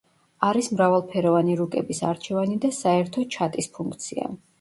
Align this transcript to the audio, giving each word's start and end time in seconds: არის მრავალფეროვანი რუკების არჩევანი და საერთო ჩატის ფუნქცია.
არის 0.45 0.69
მრავალფეროვანი 0.77 1.57
რუკების 1.59 1.99
არჩევანი 2.11 2.57
და 2.65 2.71
საერთო 2.79 3.27
ჩატის 3.37 3.69
ფუნქცია. 3.77 4.27